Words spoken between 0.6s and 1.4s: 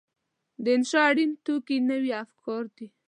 د انشأ اړین